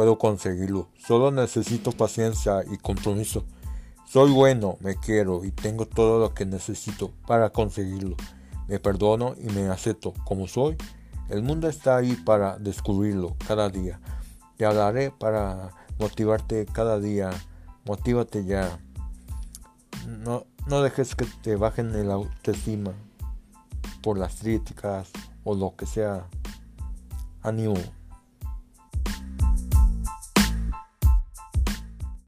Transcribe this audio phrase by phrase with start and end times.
[0.00, 0.88] puedo conseguirlo.
[0.96, 3.44] Solo necesito paciencia y compromiso.
[4.08, 8.16] Soy bueno, me quiero y tengo todo lo que necesito para conseguirlo.
[8.66, 10.78] Me perdono y me acepto como soy.
[11.28, 14.00] El mundo está ahí para descubrirlo cada día.
[14.56, 15.68] Te hablaré para
[15.98, 17.30] motivarte cada día.
[17.84, 18.80] Motívate ya.
[20.06, 22.94] No, no dejes que te bajen el autoestima
[24.02, 25.10] por las críticas
[25.44, 26.26] o lo que sea.
[27.42, 27.99] Ánimo.